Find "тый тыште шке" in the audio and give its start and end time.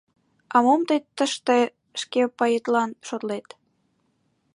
0.87-2.21